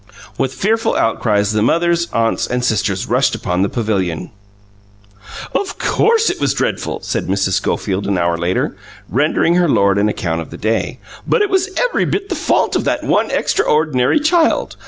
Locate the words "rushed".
3.05-3.35